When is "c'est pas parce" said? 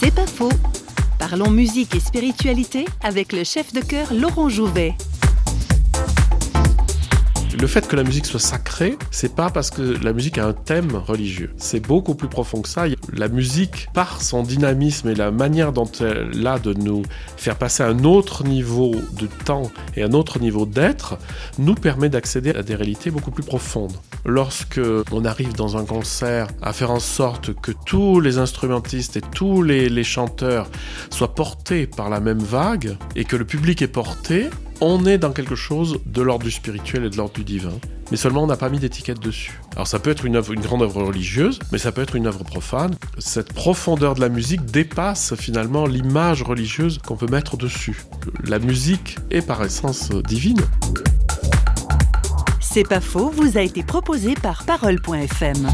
9.10-9.70